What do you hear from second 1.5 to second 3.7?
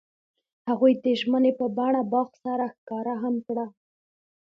په بڼه باغ سره ښکاره هم کړه.